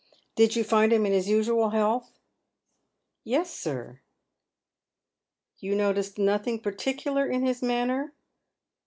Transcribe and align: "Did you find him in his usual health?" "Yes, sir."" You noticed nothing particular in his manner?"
"Did 0.35 0.55
you 0.55 0.63
find 0.63 0.91
him 0.91 1.05
in 1.05 1.11
his 1.13 1.29
usual 1.29 1.69
health?" 1.69 2.17
"Yes, 3.23 3.53
sir."" 3.53 4.01
You 5.59 5.75
noticed 5.75 6.17
nothing 6.17 6.59
particular 6.59 7.27
in 7.27 7.45
his 7.45 7.61
manner?" 7.61 8.15